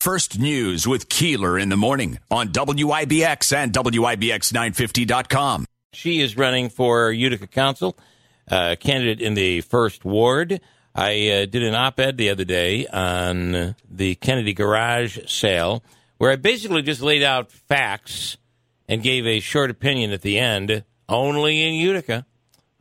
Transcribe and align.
First 0.00 0.38
News 0.38 0.88
with 0.88 1.10
Keeler 1.10 1.58
in 1.58 1.68
the 1.68 1.76
morning 1.76 2.18
on 2.30 2.48
WIBX 2.48 3.54
and 3.54 3.70
WIBX950.com. 3.70 5.66
She 5.92 6.22
is 6.22 6.38
running 6.38 6.70
for 6.70 7.12
Utica 7.12 7.46
Council, 7.46 7.98
uh, 8.50 8.76
candidate 8.80 9.20
in 9.20 9.34
the 9.34 9.60
first 9.60 10.02
ward. 10.06 10.62
I 10.94 11.28
uh, 11.28 11.44
did 11.44 11.62
an 11.62 11.74
op 11.74 12.00
ed 12.00 12.16
the 12.16 12.30
other 12.30 12.46
day 12.46 12.86
on 12.86 13.74
the 13.90 14.14
Kennedy 14.14 14.54
Garage 14.54 15.18
sale 15.26 15.84
where 16.16 16.30
I 16.30 16.36
basically 16.36 16.80
just 16.80 17.02
laid 17.02 17.22
out 17.22 17.52
facts 17.52 18.38
and 18.88 19.02
gave 19.02 19.26
a 19.26 19.40
short 19.40 19.68
opinion 19.68 20.12
at 20.12 20.22
the 20.22 20.38
end, 20.38 20.82
only 21.10 21.62
in 21.62 21.74
Utica. 21.74 22.24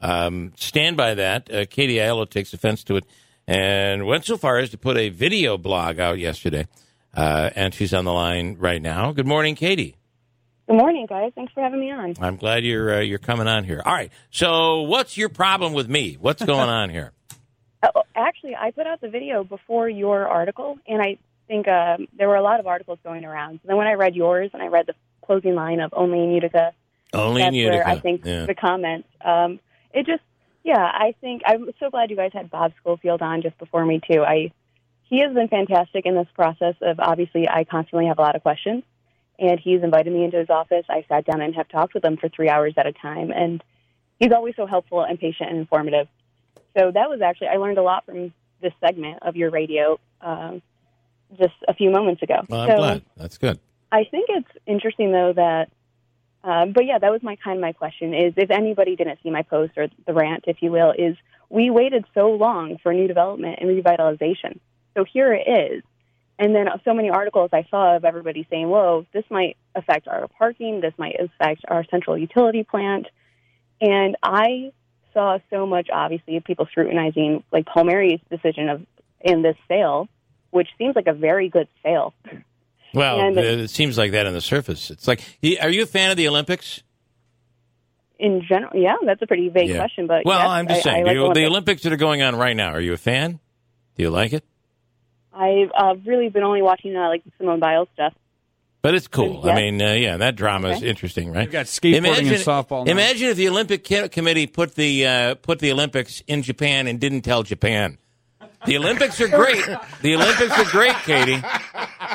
Um, 0.02 0.54
stand 0.56 0.96
by 0.96 1.16
that. 1.16 1.54
Uh, 1.54 1.66
Katie 1.70 1.96
Aiello 1.96 2.30
takes 2.30 2.54
offense 2.54 2.82
to 2.86 2.96
it 2.96 3.04
and 3.46 4.06
went 4.06 4.24
so 4.24 4.38
far 4.38 4.58
as 4.58 4.70
to 4.70 4.78
put 4.78 4.96
a 4.96 5.10
video 5.10 5.58
blog 5.58 6.00
out 6.00 6.18
yesterday. 6.18 6.66
Uh, 7.16 7.50
and 7.56 7.74
she's 7.74 7.94
on 7.94 8.06
the 8.06 8.14
line 8.14 8.58
right 8.60 8.82
now. 8.82 9.12
Good 9.12 9.28
morning, 9.28 9.56
Katie. 9.56 9.96
Good 10.68 10.78
morning, 10.78 11.08
guys. 11.08 11.32
Thanks 11.34 11.52
for 11.52 11.62
having 11.62 11.80
me 11.80 11.92
on. 11.92 12.14
I'm 12.22 12.36
glad 12.36 12.64
you're 12.64 12.98
uh, 12.98 13.00
you're 13.00 13.18
coming 13.18 13.48
on 13.48 13.64
here. 13.64 13.82
All 13.84 13.92
right. 13.94 14.12
So, 14.30 14.82
what's 14.82 15.18
your 15.18 15.30
problem 15.30 15.74
with 15.74 15.90
me? 15.90 16.16
What's 16.20 16.44
going 16.44 16.70
on 16.70 16.90
here? 16.90 17.12
Oh, 17.96 18.04
actually, 18.14 18.58
I 18.58 18.72
put 18.72 18.88
out 18.88 19.00
the 19.00 19.08
video 19.08 19.46
before 19.46 19.88
your 19.88 20.28
article, 20.28 20.78
and 20.86 21.02
I 21.02 21.18
think 21.48 21.66
um, 21.70 22.10
there 22.18 22.28
were 22.28 22.36
a 22.36 22.44
lot 22.44 22.60
of 22.60 22.68
articles 22.68 23.00
going 23.06 23.24
around. 23.24 23.62
So 23.62 23.70
then 23.70 23.78
when 23.78 23.88
I 23.88 23.94
read 23.94 24.16
yours 24.16 24.50
and 24.54 24.62
I 24.62 24.68
read 24.68 24.86
the 24.86 24.96
closing 25.26 25.56
line 25.56 25.80
of 25.80 25.94
"Only 25.96 26.22
in 26.22 26.32
Utica," 26.32 26.74
Only 27.14 27.42
that's 27.42 27.50
in 27.50 27.54
Utica. 27.54 27.78
where 27.78 27.88
I 27.88 28.00
think 28.00 28.26
yeah. 28.26 28.46
the 28.46 28.54
comments. 28.54 29.08
Um, 29.24 29.62
it 29.94 30.06
just, 30.06 30.24
yeah, 30.66 30.76
I 30.78 31.16
think 31.22 31.44
I'm 31.46 31.70
so 31.80 31.90
glad 31.90 32.10
you 32.10 32.18
guys 32.18 32.32
had 32.34 32.52
Bob 32.52 32.74
Scholefield 32.82 33.22
on 33.22 33.42
just 33.42 33.58
before 33.58 33.86
me 33.86 34.02
too. 34.12 34.24
I 34.24 34.52
he 35.10 35.20
has 35.22 35.34
been 35.34 35.48
fantastic 35.48 36.06
in 36.06 36.16
this 36.16 36.28
process 36.36 36.76
of 36.82 37.00
obviously 37.00 37.50
I 37.50 37.64
constantly 37.64 38.06
have 38.08 38.20
a 38.20 38.22
lot 38.22 38.36
of 38.36 38.44
questions, 38.44 38.84
and 39.40 39.60
he's 39.60 39.82
invited 39.82 40.14
me 40.14 40.24
into 40.24 40.38
his 40.38 40.50
office. 40.50 40.86
I 40.88 41.04
sat 41.10 41.26
down 41.26 41.42
and 41.42 41.56
have 41.56 41.68
talked 41.68 41.96
with 41.96 42.06
him 42.06 42.18
for 42.18 42.30
three 42.30 42.48
hours 42.48 42.74
at 42.78 42.86
a 42.86 42.94
time, 42.94 43.32
and 43.32 43.64
he's 44.20 44.32
always 44.32 44.56
so 44.56 44.68
helpful 44.68 45.02
and 45.02 45.20
patient 45.20 45.50
and 45.50 45.60
informative. 45.60 46.08
So 46.78 46.92
that 46.92 47.10
was 47.10 47.22
actually 47.22 47.48
I 47.48 47.58
learned 47.58 47.80
a 47.80 47.84
lot 47.84 48.06
from 48.06 48.34
this 48.62 48.74
segment 48.80 49.24
of 49.24 49.36
your 49.36 49.50
radio 49.50 50.00
um, 50.22 50.62
just 51.38 51.56
a 51.68 51.74
few 51.74 51.90
moments 51.90 52.22
ago. 52.22 52.42
Well, 52.48 52.62
I'm 52.62 52.70
so 52.70 52.78
glad. 52.78 53.02
That's 53.18 53.38
good. 53.38 53.60
I 53.92 54.04
think 54.04 54.28
it's 54.30 54.50
interesting 54.68 55.12
though 55.12 55.34
that, 55.34 55.72
um, 56.44 56.74
but 56.74 56.86
yeah, 56.86 57.00
that 57.00 57.12
was 57.12 57.24
my 57.24 57.36
kind 57.38 57.58
of 57.58 57.62
my 57.62 57.74
question 57.74 58.14
is 58.14 58.34
if 58.38 58.52
anybody 58.52 58.96
didn't 58.96 59.20
see 59.24 59.32
my 59.32 59.42
post 59.42 59.74
or 59.78 59.88
the 60.06 60.14
rant, 60.14 60.44
if 60.46 60.62
you 60.62 60.72
will, 60.72 60.94
is 60.96 61.18
we 61.50 61.72
waited 61.72 62.06
so 62.14 62.30
long 62.30 62.78
for 62.84 62.94
new 62.94 63.08
development 63.08 63.58
and 63.60 63.70
revitalization. 63.70 64.60
So 64.96 65.04
here 65.06 65.34
it 65.34 65.48
is. 65.48 65.84
And 66.38 66.56
then 66.56 66.68
so 66.86 66.94
many 66.94 67.10
articles 67.10 67.50
I 67.52 67.66
saw 67.70 67.98
of 67.98 68.06
everybody 68.06 68.48
saying, 68.50 68.70
whoa, 68.70 69.06
this 69.14 69.26
might 69.30 69.58
affect 69.76 70.08
our 70.08 70.28
parking, 70.28 70.80
this 70.82 70.94
might 70.98 71.16
affect 71.20 71.66
our 71.68 71.84
central 71.92 72.18
utility 72.18 72.64
plant. 72.64 73.08
And 73.82 74.16
I 74.24 74.72
saw 75.14 75.40
so 75.50 75.66
much, 75.66 75.90
obviously, 75.92 76.38
of 76.38 76.44
people 76.46 76.66
scrutinizing 76.72 77.44
like 77.52 77.66
Palmieri's 77.66 78.22
decision 78.30 78.70
of 78.70 78.86
in 79.20 79.42
this 79.42 79.58
sale, 79.68 80.08
which 80.52 80.70
seems 80.78 80.96
like 80.96 81.08
a 81.08 81.14
very 81.14 81.50
good 81.50 81.68
sale. 81.84 82.14
Well, 82.94 83.20
And- 83.20 83.38
it 83.38 83.70
seems 83.70 83.98
like 83.98 84.12
that 84.14 84.26
on 84.26 84.34
the 84.34 84.42
surface. 84.42 84.90
It's 84.92 85.08
like, 85.08 85.22
are 85.62 85.70
you 85.70 85.84
a 85.84 85.86
fan 85.86 86.10
of 86.12 86.18
the 86.18 86.28
Olympics? 86.30 86.84
In 88.18 88.42
general, 88.48 88.72
yeah, 88.76 88.96
that's 89.06 89.22
a 89.22 89.28
pretty 89.28 89.48
vague 89.50 89.70
Yeah. 89.70 89.78
question, 89.78 90.08
but 90.08 90.26
Well, 90.26 90.40
yes, 90.40 90.48
I'm 90.50 90.68
just 90.68 90.86
I, 90.88 90.92
I 90.92 90.94
saying, 90.94 91.06
like 91.06 91.14
do 91.16 91.20
you- 91.22 91.34
the. 91.34 91.46
Olympics 91.46 91.84
that 91.84 91.94
are 91.94 91.98
going 91.98 92.22
on 92.22 92.36
right 92.36 92.56
now. 92.56 92.70
Are 92.72 92.82
you 92.82 92.94
a 92.94 92.98
fan? 92.98 93.40
Do 93.96 94.04
you 94.04 94.10
like 94.10 94.34
it? 94.34 94.44
I've 95.34 95.72
uh, 95.78 95.96
really 96.06 96.30
been 96.30 96.44
only 96.44 96.62
watching 96.62 96.96
uh, 96.96 97.08
like 97.08 97.24
Simone 97.38 97.60
Biles 97.60 97.88
stuff. 97.94 98.14
But 98.82 98.96
it's 98.96 99.10
cool. 99.10 99.42
I 99.44 99.56
mean, 99.56 99.82
uh, 99.82 99.92
yeah, 99.92 100.18
that 100.18 100.38
drama 100.38 100.70
is 100.70 100.78
Okay. 100.78 100.88
interesting, 100.88 101.32
right? 101.34 101.42
We've 101.46 101.52
got 101.52 101.66
skateboarding 101.66 101.98
imagine, 101.98 102.34
and 102.36 102.44
softball 102.44 102.86
now. 102.86 102.92
Imagine 102.94 103.28
if 103.30 103.36
the 103.38 103.50
Olympic 103.50 103.84
Committee 103.84 104.48
put 104.48 104.76
the 104.76 105.06
uh, 105.06 105.36
put 105.36 105.60
the 105.60 105.72
Olympics 105.72 106.24
in 106.28 106.44
Japan 106.44 106.88
and 106.88 106.98
didn't 106.98 107.22
tell 107.24 107.44
Japan. 107.44 107.98
The 108.66 108.78
Olympics 108.78 109.20
are 109.20 109.28
great. 109.28 109.66
The 110.02 110.16
Olympics 110.16 110.58
are 110.58 110.72
great, 110.72 110.96
Katie. 111.04 111.44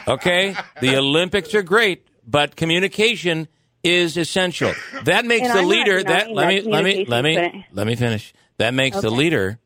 Okay, 0.08 0.56
the 0.80 0.96
Olympics 0.96 1.54
are 1.54 1.62
great, 1.62 2.06
but 2.26 2.56
communication 2.56 3.48
is 3.82 4.16
essential. 4.16 4.72
That 5.04 5.26
makes 5.26 5.48
And 5.48 5.54
the 5.54 5.62
I'm 5.62 5.68
leader. 5.68 6.02
That 6.02 6.32
let 6.32 6.48
me 6.48 6.62
let 6.62 6.82
me 6.82 7.04
let 7.06 7.22
me 7.22 7.64
let 7.72 7.86
me 7.86 7.94
finish. 7.96 8.32
That 8.56 8.72
makes 8.72 9.00
the 9.00 9.10
leader 9.10 9.58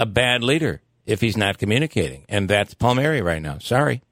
a 0.00 0.06
bad 0.06 0.42
leader 0.42 0.82
if 1.06 1.20
he's 1.20 1.36
not 1.36 1.58
communicating, 1.58 2.24
and 2.28 2.48
that's 2.48 2.74
Palmieri 2.74 3.22
right 3.22 3.42
now. 3.42 3.58
Sorry. 3.58 4.02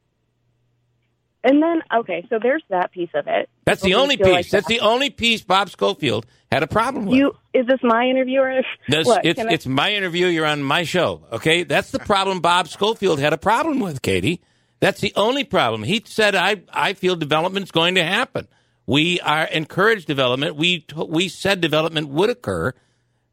And 1.45 1.63
then, 1.63 1.83
okay, 2.01 2.27
so 2.29 2.39
there's 2.43 2.65
that 2.69 2.91
piece 2.91 3.11
of 3.15 3.27
it. 3.29 3.49
That's 3.65 3.81
the 3.81 3.95
only 3.95 4.17
piece. 4.17 4.27
like 4.27 4.49
That's 4.49 4.67
that. 4.67 4.73
the 4.75 4.81
only 4.81 5.09
piece 5.09 5.43
Bob 5.43 5.71
Scholefield 5.71 6.27
had 6.51 6.63
a 6.63 6.67
problem 6.67 7.07
with. 7.07 7.17
You 7.17 7.33
is 7.55 7.67
this 7.67 7.79
my 7.83 8.05
interview 8.07 8.41
or 8.41 8.63
This- 8.89 9.07
what? 9.07 9.25
it's, 9.25 9.39
I- 9.39 9.53
it's 9.53 9.67
my 9.67 9.93
interview. 9.93 10.27
You're 10.27 10.47
on 10.47 10.63
my 10.63 10.83
show. 10.83 11.23
Okay, 11.33 11.63
that's 11.63 11.91
the 11.93 12.01
problem. 12.01 12.41
Bob 12.41 12.69
Scholefield 12.69 13.21
had 13.21 13.33
a 13.33 13.39
problem 13.39 13.79
with 13.79 14.03
Katie. 14.03 14.41
That's 14.81 15.01
the 15.01 15.13
only 15.17 15.45
problem. 15.45 15.83
He 15.85 16.03
said, 16.07 16.35
"I 16.35 16.63
I 16.73 16.93
feel 16.95 17.15
development's 17.17 17.71
going 17.71 17.95
to 17.97 18.05
happen. 18.05 18.47
We 18.87 19.21
are 19.21 19.45
encouraged 19.45 20.07
development. 20.07 20.57
We 20.57 20.87
we 21.09 21.29
said 21.29 21.61
development 21.61 22.09
would 22.09 22.31
occur 22.31 22.73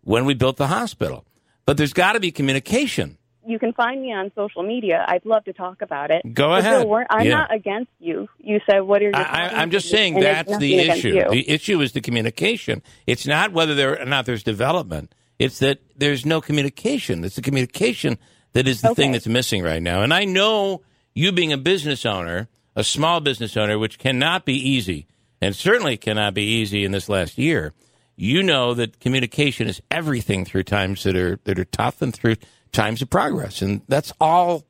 when 0.01 0.25
we 0.25 0.33
built 0.35 0.57
the 0.57 0.67
hospital, 0.67 1.25
but 1.65 1.77
there's 1.77 1.93
got 1.93 2.13
to 2.13 2.19
be 2.19 2.31
communication. 2.31 3.17
You 3.45 3.59
can 3.59 3.73
find 3.73 4.01
me 4.01 4.11
on 4.13 4.31
social 4.35 4.63
media. 4.63 5.05
I'd 5.07 5.25
love 5.25 5.43
to 5.45 5.53
talk 5.53 5.81
about 5.81 6.11
it. 6.11 6.21
Go 6.33 6.49
But 6.49 6.59
ahead. 6.59 6.87
I'm 7.09 7.25
Yeah. 7.25 7.31
not 7.33 7.53
against 7.53 7.91
you. 7.99 8.27
You 8.39 8.59
said 8.69 8.79
what 8.81 9.01
are 9.01 9.05
your 9.05 9.15
I, 9.15 9.49
I'm 9.55 9.71
just 9.71 9.89
saying 9.89 10.19
that's 10.19 10.57
the 10.57 10.75
issue. 10.79 11.13
The 11.29 11.49
issue 11.49 11.81
is 11.81 11.91
the 11.93 12.01
communication. 12.01 12.81
It's 13.07 13.25
not 13.27 13.51
whether 13.51 13.75
there 13.75 14.01
or 14.01 14.05
not 14.05 14.25
there's 14.25 14.43
development. 14.43 15.13
It's 15.37 15.59
that 15.59 15.79
there's 15.95 16.25
no 16.25 16.41
communication. 16.41 17.23
It's 17.23 17.35
the 17.35 17.41
communication 17.41 18.17
that 18.53 18.67
is 18.67 18.81
the 18.81 18.95
thing 18.95 19.11
that's 19.11 19.27
missing 19.27 19.63
right 19.63 19.81
now. 19.81 20.01
And 20.01 20.13
I 20.13 20.23
know 20.25 20.81
you 21.13 21.31
being 21.31 21.51
a 21.51 21.57
business 21.57 22.05
owner, 22.05 22.47
a 22.75 22.83
small 22.83 23.19
business 23.19 23.57
owner, 23.57 23.77
which 23.77 23.99
cannot 23.99 24.45
be 24.45 24.53
easy, 24.55 25.07
and 25.41 25.55
certainly 25.55 25.97
cannot 25.97 26.33
be 26.33 26.43
easy 26.43 26.85
in 26.85 26.91
this 26.91 27.09
last 27.09 27.37
year. 27.37 27.73
You 28.15 28.43
know 28.43 28.73
that 28.75 29.01
communication 29.01 29.67
is 29.67 29.81
everything 29.91 30.45
through 30.45 30.63
times 30.63 31.03
that 31.03 31.17
are 31.17 31.37
that 31.43 31.59
are 31.59 31.65
tough 31.65 32.01
and 32.01 32.13
through 32.15 32.35
times 32.75 33.01
of 33.01 33.09
progress, 33.09 33.61
and 33.61 33.81
that's 33.87 34.13
all 34.19 34.65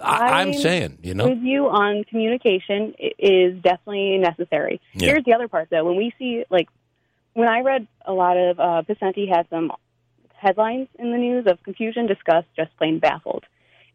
I, 0.00 0.18
I'm 0.18 0.48
I'm 0.48 0.54
saying. 0.54 0.98
You 1.02 1.14
know, 1.14 1.28
with 1.28 1.42
you 1.42 1.68
on 1.68 2.04
communication 2.04 2.94
is 3.18 3.60
definitely 3.62 4.18
necessary. 4.18 4.80
Yeah. 4.94 5.08
Here's 5.08 5.24
the 5.24 5.34
other 5.34 5.48
part, 5.48 5.68
though. 5.70 5.84
When 5.84 5.96
we 5.96 6.12
see, 6.18 6.44
like, 6.50 6.68
when 7.34 7.48
I 7.48 7.60
read 7.60 7.86
a 8.04 8.12
lot 8.12 8.36
of, 8.36 8.58
uh, 8.58 8.82
Vicente 8.82 9.26
had 9.26 9.46
some 9.50 9.72
headlines 10.34 10.88
in 10.98 11.12
the 11.12 11.18
news 11.18 11.46
of 11.46 11.62
confusion, 11.62 12.06
disgust, 12.06 12.46
just 12.56 12.76
plain 12.76 12.98
baffled. 12.98 13.44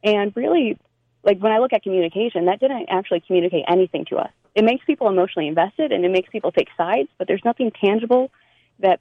And 0.03 0.35
really, 0.35 0.77
like, 1.23 1.39
when 1.39 1.51
I 1.51 1.59
look 1.59 1.73
at 1.73 1.83
communication, 1.83 2.45
that 2.45 2.59
didn't 2.59 2.87
actually 2.89 3.21
communicate 3.21 3.65
anything 3.67 4.05
to 4.05 4.17
us. 4.17 4.31
It 4.55 4.63
makes 4.63 4.83
people 4.85 5.07
emotionally 5.07 5.47
invested 5.47 5.91
and 5.91 6.03
it 6.03 6.11
makes 6.11 6.29
people 6.29 6.51
take 6.51 6.67
sides, 6.75 7.09
but 7.17 7.27
there's 7.27 7.45
nothing 7.45 7.71
tangible 7.71 8.31
that 8.79 8.99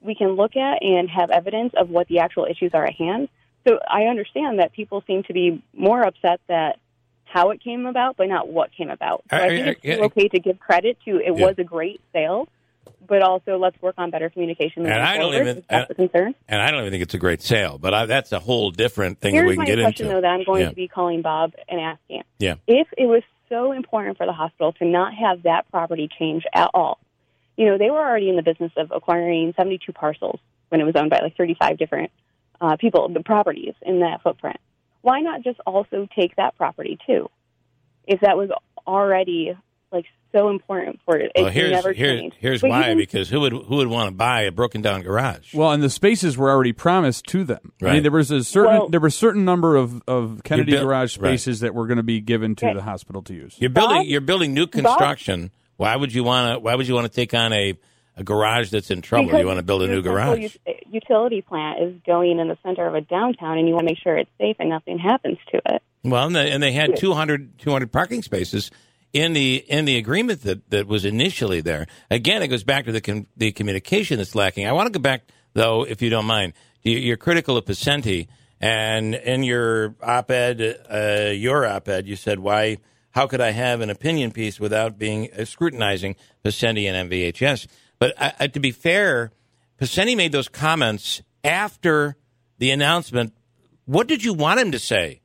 we 0.00 0.14
can 0.14 0.36
look 0.36 0.56
at 0.56 0.82
and 0.82 1.10
have 1.10 1.30
evidence 1.30 1.72
of 1.76 1.90
what 1.90 2.06
the 2.08 2.20
actual 2.20 2.46
issues 2.46 2.70
are 2.72 2.84
at 2.84 2.94
hand. 2.94 3.28
So 3.66 3.78
I 3.88 4.04
understand 4.04 4.58
that 4.60 4.72
people 4.72 5.02
seem 5.06 5.22
to 5.24 5.32
be 5.32 5.62
more 5.74 6.02
upset 6.02 6.40
that 6.48 6.78
how 7.24 7.50
it 7.50 7.62
came 7.62 7.86
about, 7.86 8.16
but 8.16 8.28
not 8.28 8.48
what 8.48 8.70
came 8.72 8.90
about. 8.90 9.24
So 9.30 9.36
I 9.36 9.44
I- 9.44 9.48
think 9.48 9.66
I- 9.66 9.70
it's 9.70 9.80
still 9.80 10.02
I- 10.02 10.06
okay 10.06 10.28
to 10.28 10.38
give 10.40 10.58
credit 10.60 10.96
to 11.04 11.16
it 11.18 11.24
Yeah. 11.36 11.46
was 11.46 11.54
a 11.58 11.64
great 11.64 12.00
sale, 12.12 12.48
but 13.06 13.22
also 13.22 13.58
let's 13.58 13.80
work 13.82 13.96
on 13.98 14.10
better 14.10 14.30
communication. 14.30 14.86
And 14.86 14.94
I 14.94 15.18
don't 15.18 15.32
forward, 15.32 15.48
even- 15.48 15.64
that's 15.68 15.88
the 15.88 15.94
concern. 15.96 16.34
and 16.48 16.62
I 16.62 16.70
don't 16.70 16.80
even 16.80 16.92
think 16.92 17.02
it's 17.02 17.14
a 17.14 17.18
great 17.18 17.42
sale, 17.42 17.78
but 17.78 17.92
I, 17.92 18.06
that's 18.06 18.30
a 18.32 18.38
whole 18.38 18.70
different 18.70 19.18
thing 19.18 19.34
that 19.34 19.38
Here's 19.40 19.48
we 19.48 19.54
can 19.56 19.58
my 19.62 19.64
get 19.66 19.80
question, 19.80 20.06
into. 20.06 20.14
though, 20.16 20.20
that 20.22 20.30
I'm 20.32 20.44
going 20.44 20.62
Yeah. 20.62 20.68
to 20.70 20.74
be 20.74 20.86
calling 20.88 21.22
Bob 21.22 21.52
and 21.68 21.80
asking. 21.80 22.22
Yeah. 22.38 22.54
If 22.68 22.86
it 22.96 23.06
was 23.06 23.22
so 23.48 23.72
important 23.72 24.16
for 24.16 24.26
the 24.26 24.32
hospital 24.32 24.72
to 24.74 24.84
not 24.84 25.12
have 25.14 25.42
that 25.42 25.68
property 25.72 26.08
change 26.18 26.44
at 26.54 26.70
all, 26.74 26.98
you 27.56 27.66
know, 27.66 27.78
they 27.78 27.90
were 27.90 27.98
already 27.98 28.28
in 28.28 28.36
the 28.36 28.42
business 28.42 28.70
of 28.76 28.92
acquiring 28.92 29.52
72 29.56 29.92
parcels 29.92 30.38
when 30.68 30.80
it 30.80 30.84
was 30.84 30.94
owned 30.94 31.10
by 31.10 31.18
like 31.20 31.36
35 31.36 31.76
different 31.78 32.10
uh, 32.60 32.76
people, 32.76 33.08
the 33.08 33.22
properties 33.22 33.74
in 33.82 34.00
that 34.00 34.22
footprint. 34.22 34.58
Why 35.02 35.20
not 35.20 35.42
just 35.42 35.60
also 35.66 36.08
take 36.16 36.36
that 36.36 36.56
property 36.56 36.98
too? 37.06 37.28
If 38.06 38.20
that 38.20 38.36
was 38.36 38.50
already 38.86 39.56
like 39.92 40.04
so 40.32 40.48
important 40.50 41.00
for 41.04 41.16
it, 41.16 41.32
Well, 41.36 41.46
it 41.46 41.52
here's 41.52 41.70
never 41.70 41.92
here's 41.92 42.20
changed. 42.20 42.36
here's 42.40 42.60
But 42.60 42.70
why 42.70 42.84
even- 42.86 42.98
because 42.98 43.28
who 43.30 43.40
would 43.40 43.52
who 43.52 43.76
would 43.76 43.86
want 43.88 44.08
to 44.08 44.14
buy 44.14 44.42
a 44.42 44.52
broken 44.52 44.82
down 44.82 45.02
garage? 45.02 45.54
Well, 45.54 45.70
and 45.72 45.82
the 45.82 45.90
spaces 45.90 46.36
were 46.36 46.50
already 46.50 46.72
promised 46.72 47.26
to 47.28 47.44
them. 47.44 47.72
I 47.80 47.84
Right. 47.84 47.92
mean, 47.94 48.02
there 48.02 48.12
was 48.12 48.30
a 48.30 48.42
certain 48.44 48.72
Well- 48.78 48.88
there 48.88 49.00
were 49.00 49.06
a 49.08 49.12
certain 49.12 49.44
number 49.44 49.76
of, 49.76 50.02
of 50.08 50.42
Kennedy 50.44 50.72
buil- 50.72 50.82
garage 50.84 51.16
right. 51.18 51.28
spaces 51.30 51.60
that 51.60 51.74
were 51.74 51.86
going 51.86 51.98
to 51.98 52.02
be 52.02 52.20
given 52.20 52.54
to 52.56 52.66
Okay. 52.66 52.74
the 52.74 52.82
hospital 52.82 53.22
to 53.22 53.34
use. 53.34 53.56
you're 53.60 53.70
building 53.70 53.98
Bob- 53.98 54.06
you're 54.06 54.20
building 54.20 54.54
new 54.54 54.66
construction. 54.66 55.50
Why 55.76 55.94
would 55.94 56.12
you 56.14 56.24
want 56.24 56.54
to 56.54 56.58
Why 56.60 56.74
would 56.74 56.88
you 56.88 56.94
want 56.94 57.06
to 57.06 57.12
take 57.14 57.32
on 57.34 57.52
a 57.52 57.74
a 58.16 58.24
garage 58.24 58.70
that's 58.70 58.90
in 58.90 59.02
trouble. 59.02 59.26
Because 59.26 59.40
you 59.40 59.46
want 59.46 59.58
to 59.58 59.62
build 59.64 59.82
a 59.82 59.88
new 59.88 60.02
garage. 60.02 60.56
utility 60.90 61.42
plant 61.42 61.82
is 61.82 61.94
going 62.06 62.38
in 62.38 62.48
the 62.48 62.58
center 62.62 62.86
of 62.86 62.94
a 62.94 63.00
downtown, 63.00 63.58
and 63.58 63.68
you 63.68 63.74
want 63.74 63.86
to 63.86 63.92
make 63.92 64.02
sure 64.02 64.16
it's 64.16 64.30
safe 64.38 64.56
and 64.58 64.70
nothing 64.70 64.98
happens 64.98 65.38
to 65.52 65.60
it. 65.66 65.82
Well, 66.04 66.26
and 66.26 66.36
they, 66.36 66.50
and 66.50 66.62
they 66.62 66.72
had 66.72 66.96
200, 66.96 67.58
200 67.58 67.92
parking 67.92 68.22
spaces 68.22 68.70
in 69.12 69.32
the 69.32 69.56
in 69.68 69.84
the 69.84 69.96
agreement 69.98 70.42
that, 70.42 70.68
that 70.70 70.86
was 70.86 71.04
initially 71.04 71.60
there. 71.60 71.86
Again, 72.10 72.42
it 72.42 72.48
goes 72.48 72.64
back 72.64 72.84
to 72.86 72.92
the 72.92 73.00
com- 73.00 73.26
the 73.36 73.52
communication 73.52 74.18
that's 74.18 74.34
lacking. 74.34 74.66
I 74.66 74.72
want 74.72 74.86
to 74.92 74.98
go 74.98 75.02
back 75.02 75.22
though, 75.54 75.84
if 75.84 76.00
you 76.02 76.10
don't 76.10 76.26
mind. 76.26 76.52
You- 76.82 76.98
You're 76.98 77.16
critical 77.16 77.56
of 77.56 77.64
Picente, 77.64 78.28
and 78.60 79.14
in 79.14 79.42
your 79.42 79.94
op-ed, 80.02 80.60
uh, 80.90 81.30
your 81.32 81.66
op-ed, 81.66 82.06
you 82.06 82.16
said 82.16 82.38
why. 82.40 82.78
How 83.10 83.26
could 83.26 83.40
I 83.40 83.52
have 83.52 83.80
an 83.80 83.88
opinion 83.88 84.30
piece 84.30 84.60
without 84.60 84.98
being 84.98 85.30
uh, 85.32 85.46
scrutinizing 85.46 86.16
Picente 86.44 86.84
and 86.86 87.10
MVHS? 87.10 87.66
But 87.98 88.14
uh, 88.20 88.32
uh, 88.40 88.48
to 88.48 88.60
be 88.60 88.70
fair, 88.70 89.32
Picente 89.80 90.16
made 90.16 90.32
those 90.32 90.48
comments 90.48 91.22
after 91.44 92.16
the 92.58 92.70
announcement. 92.70 93.32
What 93.84 94.06
did 94.06 94.24
you 94.24 94.34
want 94.34 94.60
him 94.60 94.72
to 94.72 94.78
say? 94.78 95.20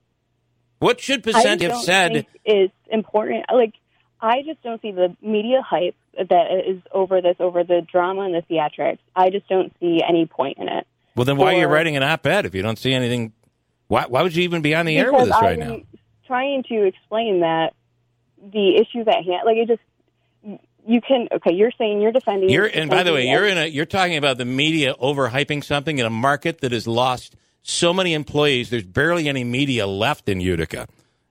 What 0.79 0.99
should 0.99 1.27
I 1.27 1.31
Picente 1.31 1.61
have 1.61 1.81
said? 1.81 2.25
is 2.45 2.69
important. 2.89 3.45
Like, 3.53 3.73
I 4.19 4.41
just 4.45 4.61
don't 4.63 4.81
see 4.81 4.91
the 4.91 5.15
media 5.21 5.61
hype 5.61 5.95
that 6.17 6.63
is 6.67 6.81
over 6.91 7.21
this, 7.21 7.35
over 7.39 7.63
the 7.63 7.85
drama 7.91 8.21
and 8.21 8.35
the 8.35 8.41
theatrics. 8.41 8.99
I 9.15 9.29
just 9.29 9.47
don't 9.47 9.73
see 9.79 10.01
any 10.07 10.25
point 10.25 10.57
in 10.57 10.67
it. 10.67 10.87
Well, 11.15 11.25
then 11.25 11.37
why 11.37 11.55
are 11.55 11.59
you 11.59 11.67
writing 11.67 11.97
an 11.97 12.03
op-ed 12.03 12.45
if 12.45 12.55
you 12.55 12.61
don't 12.61 12.79
see 12.79 12.93
anything? 12.93 13.33
Why, 13.87 14.05
why 14.07 14.21
would 14.21 14.35
you 14.35 14.43
even 14.43 14.61
be 14.61 14.75
on 14.75 14.85
the 14.85 14.97
air 14.97 15.11
with 15.11 15.29
us 15.29 15.41
right 15.41 15.61
I'm 15.61 15.67
now? 15.67 15.81
Trying 16.25 16.63
to 16.69 16.85
explain 16.85 17.41
that 17.41 17.73
the 18.41 18.75
issues 18.75 19.07
at 19.07 19.23
hand, 19.25 19.41
like 19.45 19.57
it 19.57 19.67
just, 19.67 19.81
you 20.87 21.01
can. 21.01 21.27
Okay, 21.31 21.53
you're 21.53 21.71
saying 21.77 22.01
you're 22.01 22.11
defending. 22.11 22.49
You're, 22.49 22.65
and 22.65 22.89
by 22.89 23.03
the 23.03 23.13
way, 23.13 23.27
you're 23.27 23.45
in 23.47 23.57
a, 23.57 23.65
you're 23.65 23.85
talking 23.85 24.17
about 24.17 24.37
the 24.37 24.45
media 24.45 24.93
overhyping 25.01 25.63
something 25.63 25.97
in 25.99 26.05
a 26.05 26.09
market 26.09 26.61
that 26.61 26.71
has 26.71 26.87
lost 26.87 27.35
so 27.61 27.93
many 27.93 28.13
employees. 28.13 28.69
There's 28.69 28.85
barely 28.85 29.27
any 29.29 29.43
media 29.43 29.85
left 29.87 30.27
in 30.29 30.41
Utica. 30.41 30.87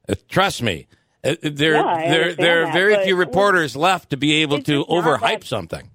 Uh, 0.08 0.14
trust 0.28 0.62
me, 0.62 0.86
uh, 1.24 1.34
there 1.42 1.74
Yeah, 1.74 2.08
there 2.08 2.34
there 2.34 2.62
are 2.62 2.66
that, 2.66 2.72
very 2.72 3.04
few 3.04 3.16
reporters 3.16 3.76
left 3.76 4.10
to 4.10 4.16
be 4.16 4.42
able 4.42 4.62
to 4.62 4.84
overhype 4.84 5.20
that- 5.40 5.44
something. 5.44 5.90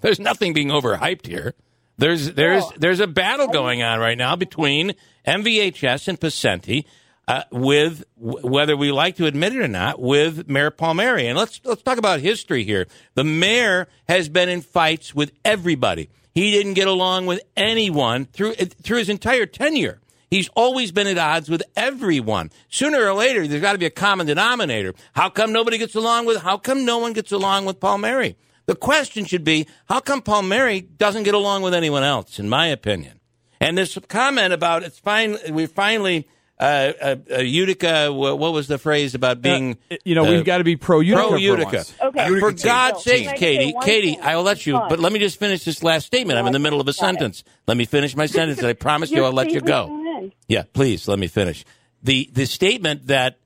There's 0.00 0.20
nothing 0.20 0.52
being 0.52 0.68
overhyped 0.68 1.26
here. 1.26 1.54
There's 1.98 2.32
there's 2.32 2.62
No. 2.62 2.72
there's 2.78 3.00
a 3.00 3.06
battle 3.06 3.48
going 3.48 3.82
on 3.82 3.98
right 3.98 4.16
now 4.16 4.34
between 4.36 4.94
MVHS 5.26 6.08
and 6.08 6.18
Picente. 6.18 6.84
Uh, 7.30 7.44
with 7.52 8.02
w- 8.20 8.44
whether 8.44 8.76
we 8.76 8.90
like 8.90 9.14
to 9.14 9.24
admit 9.24 9.54
it 9.54 9.60
or 9.60 9.68
not, 9.68 10.00
with 10.00 10.48
Mayor 10.48 10.72
Palmieri, 10.72 11.28
and 11.28 11.38
let's 11.38 11.60
let's 11.62 11.80
talk 11.80 11.96
about 11.96 12.18
history 12.18 12.64
here. 12.64 12.88
The 13.14 13.22
mayor 13.22 13.86
has 14.08 14.28
been 14.28 14.48
in 14.48 14.62
fights 14.62 15.14
with 15.14 15.30
everybody. 15.44 16.10
He 16.34 16.50
didn't 16.50 16.74
get 16.74 16.88
along 16.88 17.26
with 17.26 17.40
anyone 17.56 18.24
through 18.24 18.54
through 18.54 18.98
his 18.98 19.08
entire 19.08 19.46
tenure. 19.46 20.00
He's 20.28 20.48
always 20.56 20.90
been 20.90 21.06
at 21.06 21.18
odds 21.18 21.48
with 21.48 21.62
everyone. 21.76 22.50
Sooner 22.68 23.00
or 23.00 23.14
later, 23.14 23.46
there's 23.46 23.62
got 23.62 23.74
to 23.74 23.78
be 23.78 23.86
a 23.86 23.90
common 23.90 24.26
denominator. 24.26 24.94
How 25.12 25.30
come 25.30 25.52
nobody 25.52 25.78
gets 25.78 25.94
along 25.94 26.26
with? 26.26 26.38
How 26.42 26.56
come 26.56 26.84
no 26.84 26.98
one 26.98 27.12
gets 27.12 27.30
along 27.30 27.64
with 27.64 27.78
Palmieri? 27.78 28.34
The 28.66 28.74
question 28.74 29.24
should 29.24 29.44
be, 29.44 29.68
how 29.88 30.00
come 30.00 30.20
Palmieri 30.20 30.80
doesn't 30.80 31.22
get 31.22 31.34
along 31.34 31.62
with 31.62 31.74
anyone 31.74 32.02
else? 32.02 32.40
In 32.40 32.48
my 32.48 32.66
opinion. 32.66 33.20
And 33.60 33.78
this 33.78 33.96
comment 34.08 34.52
about 34.52 34.82
it's 34.82 34.98
fine. 34.98 35.36
We 35.48 35.66
finally 35.66 36.26
uh, 36.60 36.92
uh, 37.00 37.16
uh, 37.30 37.38
Utica. 37.38 38.12
What 38.12 38.38
was 38.38 38.68
the 38.68 38.78
phrase 38.78 39.14
about 39.14 39.40
being? 39.40 39.78
Uh, 39.90 39.96
you 40.04 40.14
know, 40.14 40.24
we've 40.24 40.44
got 40.44 40.58
to 40.58 40.64
be 40.64 40.76
pro 40.76 41.00
Utica. 41.00 41.28
Pro 41.28 41.36
Utica. 41.36 41.84
Okay. 42.02 42.26
For 42.26 42.34
Utica 42.34 42.52
team. 42.52 42.66
God's 42.66 43.04
So, 43.04 43.10
can 43.10 43.18
sakes, 43.18 43.28
I 43.28 43.30
just 43.32 43.40
Katie, 43.40 43.74
Katie, 43.82 44.14
thing? 44.14 44.22
I 44.22 44.36
will 44.36 44.42
let 44.42 44.66
you. 44.66 44.74
But 44.74 45.00
let 45.00 45.12
me 45.12 45.18
just 45.18 45.38
finish 45.38 45.64
this 45.64 45.82
last 45.82 46.06
statement. 46.06 46.38
I'm 46.38 46.46
in 46.46 46.52
the 46.52 46.58
middle 46.58 46.80
of 46.80 46.88
a 46.88 46.92
sentence. 46.92 47.44
Let 47.66 47.76
me 47.76 47.86
finish 47.86 48.14
my 48.14 48.26
sentence. 48.26 48.58
and 48.58 48.68
I 48.68 48.74
promise 48.74 49.10
you, 49.10 49.24
I'll 49.24 49.32
let 49.32 49.50
you 49.50 49.60
go. 49.60 50.30
Yeah, 50.48 50.64
please 50.72 51.08
let 51.08 51.18
me 51.18 51.28
finish. 51.28 51.64
The 52.02 52.28
the 52.32 52.46
statement 52.46 53.06
that 53.06 53.38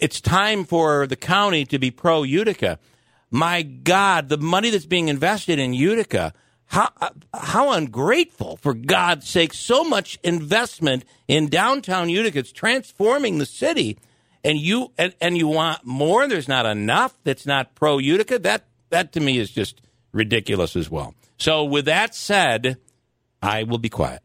it's 0.00 0.20
time 0.20 0.64
for 0.64 1.06
the 1.06 1.16
county 1.16 1.64
to 1.66 1.78
be 1.78 1.90
pro 1.90 2.24
Utica. 2.24 2.78
My 3.30 3.62
God, 3.62 4.28
the 4.28 4.38
money 4.38 4.70
that's 4.70 4.86
being 4.86 5.08
invested 5.08 5.58
in 5.58 5.74
Utica. 5.74 6.32
How 6.68 6.90
uh, 7.00 7.10
how 7.34 7.72
ungrateful! 7.72 8.56
For 8.58 8.74
God's 8.74 9.28
sake, 9.28 9.54
so 9.54 9.84
much 9.84 10.18
investment 10.22 11.04
in 11.26 11.48
downtown 11.48 12.10
Utica. 12.10 12.40
It's 12.40 12.52
transforming 12.52 13.38
the 13.38 13.46
city, 13.46 13.98
and 14.44 14.58
you 14.58 14.92
and, 14.98 15.14
and 15.20 15.36
you 15.36 15.48
want 15.48 15.84
more. 15.84 16.28
There's 16.28 16.48
not 16.48 16.66
enough. 16.66 17.18
That's 17.24 17.46
not 17.46 17.74
pro 17.74 17.96
Utica. 17.98 18.38
That 18.38 18.64
that 18.90 19.12
to 19.12 19.20
me 19.20 19.38
is 19.38 19.50
just 19.50 19.80
ridiculous 20.12 20.76
as 20.76 20.90
well. 20.90 21.14
So, 21.38 21.64
with 21.64 21.86
that 21.86 22.14
said, 22.14 22.76
I 23.40 23.62
will 23.62 23.78
be 23.78 23.88
quiet. 23.88 24.22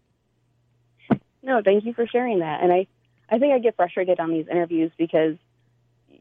No, 1.42 1.62
thank 1.64 1.86
you 1.86 1.94
for 1.94 2.08
sharing 2.08 2.40
that. 2.40 2.64
And 2.64 2.72
I, 2.72 2.88
I 3.30 3.38
think 3.38 3.54
I 3.54 3.60
get 3.60 3.76
frustrated 3.76 4.20
on 4.20 4.32
these 4.32 4.48
interviews 4.50 4.92
because 4.98 5.36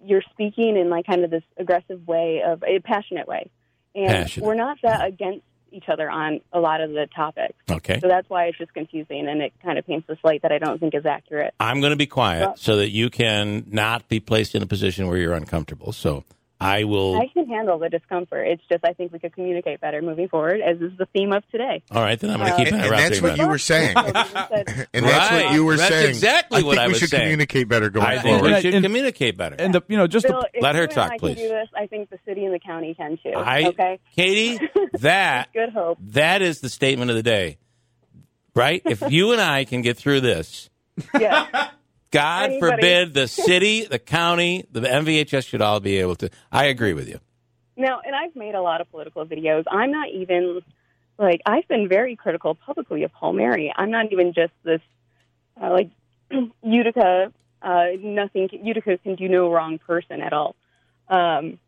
you're 0.05 0.23
speaking 0.33 0.77
in 0.77 0.91
like 0.91 1.07
kind 1.07 1.25
of 1.25 1.31
this 1.31 1.45
aggressive 1.57 2.07
way 2.07 2.43
of 2.45 2.63
a 2.63 2.81
passionate 2.81 3.27
way, 3.27 3.51
and 3.95 4.09
Passionate. 4.09 4.47
we're 4.47 4.55
not 4.55 4.79
that 4.83 5.07
against 5.07 5.45
each 5.73 5.89
other 5.89 6.11
on 6.11 6.41
a 6.53 6.61
lot 6.61 6.81
of 6.81 6.91
the 6.91 7.09
topics. 7.15 7.55
Okay. 7.71 7.99
So 8.01 8.09
that's 8.09 8.29
why 8.29 8.47
it's 8.47 8.59
just 8.59 8.73
confusing, 8.75 9.27
and 9.29 9.41
it 9.43 9.53
kind 9.63 9.79
of 9.79 9.87
paints 9.87 10.09
a 10.09 10.17
slate 10.21 10.43
that 10.43 10.53
I 10.53 10.59
don't 10.59 10.79
think 10.79 10.95
is 10.95 11.07
accurate. 11.07 11.55
I'm 11.59 11.81
going 11.81 11.91
to 11.93 11.97
be 11.97 12.07
quiet 12.07 12.41
Well- 12.41 12.57
so 12.57 12.77
that 12.77 12.91
you 12.91 13.11
can 13.11 13.65
not 13.71 14.09
be 14.09 14.21
placed 14.21 14.55
in 14.55 14.63
a 14.63 14.67
position 14.67 15.09
where 15.09 15.17
you're 15.17 15.35
uncomfortable. 15.35 15.93
So 15.93 16.25
I 16.62 16.85
will. 16.85 17.17
I 17.17 17.26
can 17.29 17.47
handle 17.49 17.79
the 17.79 17.88
discomfort. 17.88 18.47
It's 18.49 18.62
just 18.70 18.85
I 18.85 18.93
think 18.93 19.12
we 19.12 19.19
could 19.19 19.32
communicate 19.35 19.81
better 19.81 20.00
moving 20.03 20.29
forward, 20.29 20.61
as 20.61 20.81
is 20.81 20.97
the 20.99 21.06
theme 21.06 21.32
of 21.32 21.43
today. 21.50 21.82
all 21.91 22.03
right, 22.03 22.19
then 22.19 22.31
I'm 22.31 22.38
going 22.38 22.49
to 22.50 22.55
Uh, 22.55 22.56
keep 22.59 22.67
And, 22.69 22.76
and 22.76 22.85
interrupting. 22.87 23.11
that's 23.11 23.23
what 23.23 23.37
then. 23.37 23.38
you 23.47 23.49
were 23.49 23.59
saying. 23.59 23.94
So 23.97 24.05
we 24.05 24.12
said- 24.12 24.88
And 24.94 25.05
that's 25.06 25.31
Right. 25.31 25.44
what 25.47 25.55
you 25.55 25.64
were 25.64 25.76
That's 25.76 25.88
saying. 25.94 26.09
exactly 26.09 26.61
I 26.61 26.62
what 26.64 26.76
think 26.76 26.81
I 26.85 26.88
we 26.88 26.94
should 26.94 27.11
communicate 27.11 27.69
better 27.69 27.91
going 27.91 28.06
I 28.06 28.19
think 28.19 28.23
forward. 28.37 28.43
we 28.43 28.53
And- 28.55 28.62
should 28.62 28.75
and- 28.75 28.85
communicate 28.85 29.37
better. 29.37 29.56
And 29.59 29.75
the 29.75 29.82
you 29.88 29.97
know 29.97 30.06
just 30.06 30.26
Bill, 30.26 30.41
to, 30.43 30.49
if 30.55 30.62
Let 30.62 30.75
her 30.76 30.87
talk, 30.87 31.12
I 31.12 31.19
please. 31.19 31.35
Can 31.37 31.44
do 31.44 31.49
this. 31.50 31.69
I 31.76 31.87
think 31.87 32.11
the 32.11 32.19
city 32.26 32.44
and 32.44 32.55
the 32.55 32.59
county 32.61 32.94
can 32.94 33.19
too. 33.23 33.32
I, 33.35 33.65
okay. 33.69 33.99
Katie, 34.15 34.61
that 35.00 35.53
Good 35.53 35.70
hope. 35.70 35.99
that 36.00 36.43
is 36.43 36.61
the 36.61 36.69
statement 36.69 37.11
of 37.11 37.17
the 37.17 37.23
day, 37.23 37.58
right? 38.55 38.82
If 38.85 39.03
you 39.11 39.32
and 39.32 39.41
I 39.41 39.65
can 39.65 39.82
get 39.82 39.97
through 39.97 40.20
this, 40.20 40.70
Yeah. 41.19 41.70
God 42.12 42.50
Anybody. 42.50 42.76
forbid 42.76 43.14
the 43.14 43.26
city, 43.29 43.85
the 43.85 43.99
county, 43.99 44.64
the 44.70 44.81
MVHS 44.81 45.49
should 45.49 45.62
all 45.62 45.81
be 45.81 45.97
able 45.99 46.14
to. 46.17 46.31
I 46.53 46.67
agree 46.67 46.93
with 46.93 47.09
you. 47.09 47.19
Now, 47.76 48.00
and 48.05 48.14
I've 48.14 48.37
made 48.37 48.55
a 48.55 48.61
lot 48.62 48.81
of 48.81 48.91
political 48.91 49.26
videos. 49.26 49.64
I'm 49.69 49.91
not 49.91 50.09
even 50.11 50.61
like 51.19 51.41
I've 51.47 51.67
been 51.69 51.88
very 51.88 52.17
critical 52.17 52.55
publicly 52.55 53.03
of 53.03 53.12
Palmieri. 53.12 53.73
I'm 53.75 53.91
not 53.91 54.12
even 54.12 54.35
just 54.35 54.53
this 54.62 54.81
uh, 55.61 55.70
like 55.70 55.91
Utica. 56.62 57.32
Uh, 57.61 57.85
nothing. 58.00 58.49
Utica 58.62 58.99
can 58.99 59.15
do 59.15 59.29
no 59.29 59.50
wrong 59.50 59.79
person 59.79 60.20
at 60.20 60.32
all. 60.32 60.55
Um, 61.08 61.58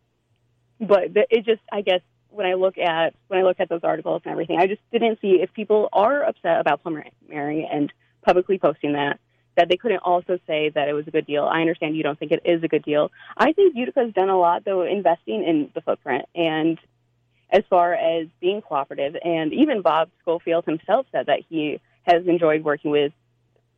but 0.80 1.14
the, 1.14 1.26
it 1.30 1.44
just, 1.44 1.62
I 1.72 1.82
guess, 1.82 2.00
when 2.30 2.46
I 2.46 2.54
look 2.54 2.78
at 2.78 3.14
when 3.28 3.40
I 3.40 3.42
look 3.44 3.60
at 3.60 3.68
those 3.68 3.84
articles 3.84 4.22
and 4.24 4.32
everything, 4.32 4.58
I 4.58 4.66
just 4.66 4.80
didn't 4.92 5.20
see 5.20 5.38
if 5.40 5.52
people 5.52 5.88
are 5.92 6.22
upset 6.22 6.60
about 6.60 6.82
Paul 6.82 7.00
Mary 7.28 7.68
and 7.70 7.92
publicly 8.24 8.58
posting 8.58 8.94
that 8.94 9.20
that 9.56 9.68
they 9.68 9.76
couldn't 9.76 9.98
also 9.98 10.38
say 10.46 10.70
that 10.70 10.88
it 10.88 10.92
was 10.92 11.06
a 11.06 11.10
good 11.10 11.26
deal. 11.26 11.44
I 11.44 11.60
understand 11.60 11.96
you 11.96 12.02
don't 12.02 12.18
think 12.18 12.32
it 12.32 12.42
is 12.44 12.62
a 12.62 12.68
good 12.68 12.82
deal. 12.84 13.10
I 13.36 13.52
think 13.52 13.76
Utica's 13.76 14.12
done 14.12 14.28
a 14.28 14.38
lot 14.38 14.64
though 14.64 14.82
investing 14.82 15.44
in 15.44 15.70
the 15.74 15.80
footprint 15.80 16.24
and 16.34 16.78
as 17.50 17.62
far 17.70 17.94
as 17.94 18.26
being 18.40 18.62
cooperative 18.62 19.14
and 19.22 19.52
even 19.52 19.82
Bob 19.82 20.10
Scholefield 20.22 20.64
himself 20.64 21.06
said 21.12 21.26
that 21.26 21.40
he 21.48 21.80
has 22.02 22.26
enjoyed 22.26 22.64
working 22.64 22.90
with 22.90 23.12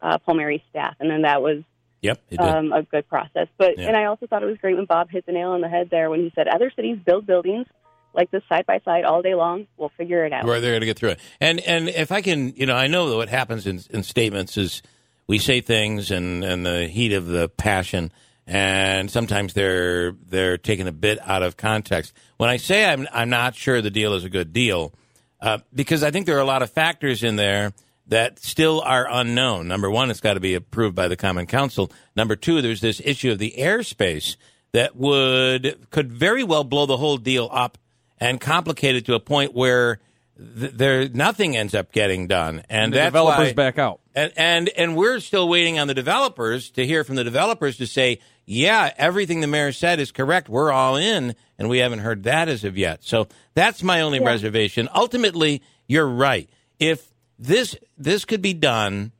uh, 0.00 0.18
Mary's 0.28 0.62
staff 0.70 0.96
and 1.00 1.10
then 1.10 1.22
that 1.22 1.42
was 1.42 1.62
Yep, 2.02 2.20
um, 2.38 2.72
a 2.72 2.82
good 2.82 3.08
process. 3.08 3.48
But 3.58 3.78
Yeah. 3.78 3.88
and 3.88 3.96
I 3.96 4.04
also 4.04 4.26
thought 4.26 4.42
it 4.42 4.46
was 4.46 4.58
great 4.58 4.76
when 4.76 4.84
Bob 4.84 5.10
hit 5.10 5.26
the 5.26 5.32
nail 5.32 5.50
on 5.50 5.60
the 5.60 5.68
head 5.68 5.88
there 5.90 6.08
when 6.10 6.20
he 6.20 6.30
said 6.34 6.46
other 6.46 6.70
cities 6.70 6.98
build 7.04 7.26
buildings 7.26 7.66
like 8.12 8.30
this 8.30 8.42
side 8.48 8.64
by 8.66 8.80
side 8.84 9.04
all 9.04 9.22
day 9.22 9.34
long. 9.34 9.66
We'll 9.76 9.90
figure 9.96 10.24
it 10.24 10.32
out. 10.32 10.44
where 10.44 10.60
they're 10.60 10.72
going 10.72 10.80
to 10.82 10.86
get 10.86 10.98
through 10.98 11.10
it. 11.10 11.20
And 11.40 11.58
and 11.60 11.88
if 11.88 12.12
I 12.12 12.20
can, 12.22 12.54
you 12.54 12.66
know, 12.66 12.76
I 12.76 12.86
know 12.86 13.08
that 13.10 13.16
what 13.16 13.28
happens 13.28 13.66
in, 13.66 13.80
in 13.90 14.02
statements 14.02 14.56
is 14.56 14.82
we 15.26 15.38
say 15.38 15.60
things 15.60 16.10
and 16.10 16.44
and 16.44 16.64
the 16.64 16.86
heat 16.86 17.12
of 17.12 17.26
the 17.26 17.48
passion, 17.48 18.12
and 18.46 19.10
sometimes 19.10 19.54
they're 19.54 20.12
they're 20.12 20.58
taken 20.58 20.86
a 20.86 20.92
bit 20.92 21.18
out 21.22 21.42
of 21.42 21.56
context. 21.56 22.12
When 22.36 22.50
I 22.50 22.56
say 22.56 22.84
I'm 22.84 23.06
I'm 23.12 23.30
not 23.30 23.54
sure 23.54 23.82
the 23.82 23.90
deal 23.90 24.14
is 24.14 24.24
a 24.24 24.30
good 24.30 24.52
deal, 24.52 24.92
uh, 25.40 25.58
because 25.74 26.02
I 26.02 26.10
think 26.10 26.26
there 26.26 26.36
are 26.36 26.40
a 26.40 26.44
lot 26.44 26.62
of 26.62 26.70
factors 26.70 27.22
in 27.22 27.36
there 27.36 27.72
that 28.08 28.38
still 28.38 28.80
are 28.82 29.06
unknown. 29.10 29.66
Number 29.66 29.90
one, 29.90 30.10
it's 30.10 30.20
got 30.20 30.34
to 30.34 30.40
be 30.40 30.54
approved 30.54 30.94
by 30.94 31.08
the 31.08 31.16
Common 31.16 31.46
Council. 31.46 31.90
Number 32.14 32.36
two, 32.36 32.62
there's 32.62 32.80
this 32.80 33.00
issue 33.04 33.32
of 33.32 33.38
the 33.38 33.54
airspace 33.58 34.36
that 34.72 34.94
would 34.94 35.86
could 35.90 36.12
very 36.12 36.44
well 36.44 36.64
blow 36.64 36.86
the 36.86 36.96
whole 36.96 37.16
deal 37.16 37.48
up 37.52 37.78
and 38.18 38.40
complicate 38.40 38.96
it 38.96 39.06
to 39.06 39.14
a 39.14 39.20
point 39.20 39.54
where 39.54 39.98
th- 40.38 40.72
there 40.72 41.08
nothing 41.08 41.56
ends 41.56 41.74
up 41.74 41.92
getting 41.92 42.26
done, 42.26 42.62
and 42.68 42.92
the 42.92 43.02
developers 43.02 43.48
why, 43.48 43.52
back 43.52 43.78
out. 43.78 44.00
And, 44.14 44.32
and 44.36 44.68
and 44.70 44.96
we're 44.96 45.20
still 45.20 45.48
waiting 45.48 45.78
on 45.78 45.88
the 45.88 45.94
developers 45.94 46.70
to 46.70 46.86
hear 46.86 47.04
from 47.04 47.16
the 47.16 47.24
developers 47.24 47.76
to 47.78 47.86
say, 47.86 48.20
yeah, 48.44 48.92
everything 48.96 49.40
the 49.40 49.46
mayor 49.46 49.72
said 49.72 49.98
is 50.00 50.12
correct. 50.12 50.48
We're 50.48 50.72
all 50.72 50.96
in, 50.96 51.34
and 51.58 51.68
we 51.68 51.78
haven't 51.78 52.00
heard 52.00 52.22
that 52.24 52.48
as 52.48 52.64
of 52.64 52.76
yet. 52.78 53.02
So 53.04 53.28
that's 53.54 53.82
my 53.82 54.00
only 54.00 54.18
Yeah. 54.20 54.26
reservation. 54.26 54.88
Ultimately, 54.94 55.62
you're 55.86 56.08
right. 56.08 56.48
If 56.78 57.12
this 57.38 57.76
this 57.98 58.24
could 58.24 58.42
be 58.42 58.54
done 58.54 59.12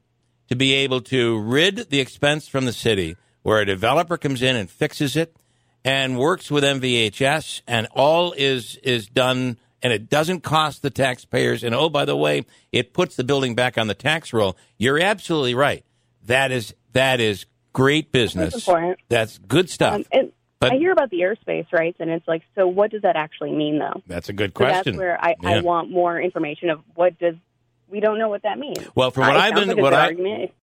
to 0.49 0.55
be 0.55 0.73
able 0.75 1.01
to 1.01 1.39
rid 1.41 1.91
the 1.91 2.01
expense 2.01 2.47
from 2.49 2.67
the 2.67 2.73
city, 2.73 3.17
where 3.43 3.61
a 3.61 3.67
developer 3.67 4.17
comes 4.17 4.43
in 4.43 4.55
and 4.57 4.71
fixes 4.71 5.17
it 5.17 5.37
and 5.85 6.19
works 6.19 6.51
with 6.51 6.65
MVHS, 6.65 7.63
and 7.67 7.87
all 7.95 8.33
is 8.33 8.77
is 8.83 9.07
done, 9.09 9.59
and 9.83 9.93
it 9.93 10.09
doesn't 10.09 10.41
cost 10.43 10.83
the 10.83 10.91
taxpayers. 10.91 11.63
And 11.65 11.75
oh, 11.75 11.89
by 11.89 12.05
the 12.05 12.17
way, 12.17 12.45
it 12.73 12.93
puts 12.93 13.17
the 13.17 13.25
building 13.25 13.55
back 13.55 13.77
on 13.79 13.87
the 13.87 13.95
tax 13.95 14.33
roll. 14.33 14.57
You're 14.79 14.99
absolutely 15.01 15.55
right. 15.55 15.85
That 16.27 16.51
is 16.53 16.75
that 16.93 17.21
is 17.21 17.47
great 17.73 18.11
business. 18.13 18.55
That's 18.55 18.67
important. 18.67 18.99
That's 19.09 19.39
good 19.39 19.69
stuff. 19.71 19.95
Um, 19.97 20.05
and 20.13 20.33
But- 20.59 20.73
I 20.73 20.77
hear 20.77 20.93
about 20.93 21.11
the 21.11 21.19
airspace 21.21 21.71
rights, 21.73 21.99
and 22.01 22.09
it's 22.11 22.27
like, 22.27 22.43
so 22.55 22.67
what 22.67 22.91
does 22.91 23.03
that 23.03 23.17
actually 23.17 23.53
mean, 23.53 23.79
though? 23.79 24.01
that's 24.07 24.29
a 24.31 24.33
good 24.33 24.51
So 24.53 24.65
question. 24.65 24.83
that's 24.95 24.97
where 24.99 25.23
I, 25.23 25.35
Yeah. 25.43 25.51
I 25.51 25.61
want 25.61 25.91
more 25.91 26.19
information 26.21 26.71
of 26.71 26.81
what 26.95 27.19
does. 27.19 27.35
We 27.89 28.01
don't 28.01 28.19
know 28.19 28.29
what 28.31 28.43
that 28.43 28.59
means. 28.59 28.79
Well, 28.97 29.11
from 29.13 29.29
what 29.29 29.37
it 29.37 29.41
I've 29.43 29.55
been- 29.55 29.81
what 29.81 29.93
I- 29.95 30.07
argument. 30.07 30.51